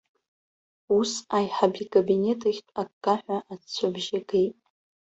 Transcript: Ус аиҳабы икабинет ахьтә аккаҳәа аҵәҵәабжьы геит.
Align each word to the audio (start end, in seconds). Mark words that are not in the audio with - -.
Ус 0.97 1.11
аиҳабы 1.37 1.79
икабинет 1.83 2.39
ахьтә 2.49 2.73
аккаҳәа 2.83 3.37
аҵәҵәабжьы 3.51 4.19
геит. 4.29 4.57